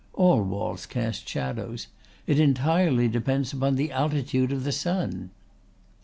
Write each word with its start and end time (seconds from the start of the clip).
All 0.13 0.41
walls 0.41 0.87
cast 0.87 1.29
shadows. 1.29 1.85
It 2.25 2.39
entirely 2.39 3.07
depends 3.07 3.53
upon 3.53 3.75
the 3.75 3.91
altitude 3.91 4.51
of 4.51 4.63
the 4.63 4.71
sun." 4.71 5.29